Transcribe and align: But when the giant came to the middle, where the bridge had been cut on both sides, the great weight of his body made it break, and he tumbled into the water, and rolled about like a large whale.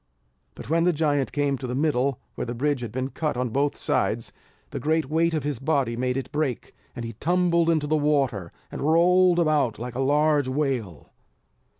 But 0.55 0.67
when 0.67 0.83
the 0.85 0.93
giant 0.93 1.31
came 1.31 1.59
to 1.59 1.67
the 1.67 1.75
middle, 1.75 2.19
where 2.33 2.47
the 2.47 2.55
bridge 2.55 2.81
had 2.81 2.91
been 2.91 3.11
cut 3.11 3.37
on 3.37 3.49
both 3.49 3.75
sides, 3.77 4.33
the 4.71 4.79
great 4.79 5.11
weight 5.11 5.35
of 5.35 5.43
his 5.43 5.59
body 5.59 5.95
made 5.95 6.17
it 6.17 6.31
break, 6.31 6.73
and 6.95 7.05
he 7.05 7.13
tumbled 7.13 7.69
into 7.69 7.85
the 7.85 7.95
water, 7.97 8.51
and 8.71 8.81
rolled 8.81 9.37
about 9.37 9.77
like 9.77 9.93
a 9.93 9.99
large 9.99 10.47
whale. 10.47 11.11